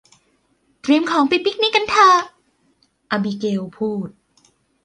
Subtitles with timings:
[0.81, 2.21] เตรียมของไปปิกนิกกันเถอะ
[3.11, 4.09] อบิเกลพูด